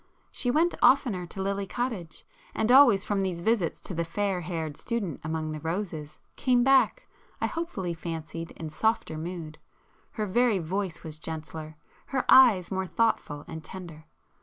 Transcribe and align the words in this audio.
She 0.31 0.49
went 0.49 0.73
oftener 0.81 1.27
to 1.27 1.43
Lily 1.43 1.67
Cottage, 1.67 2.25
and 2.55 2.71
always 2.71 3.03
from 3.03 3.21
these 3.21 3.41
visits 3.41 3.79
to 3.81 3.93
the 3.93 4.03
fair 4.03 4.41
haired 4.41 4.75
student 4.75 5.21
among 5.23 5.51
the 5.51 5.59
roses, 5.59 6.17
came 6.35 6.63
back, 6.63 7.05
I 7.39 7.45
hopefully 7.45 7.93
fancied 7.93 8.49
in 8.53 8.71
softer 8.71 9.15
mood,—her 9.19 10.25
very 10.25 10.57
voice 10.57 11.03
was 11.03 11.19
gentler,—her 11.19 12.25
eyes 12.27 12.71
more 12.71 12.87
thoughtful 12.87 13.45
and 13.47 13.63
tender. 13.63 14.05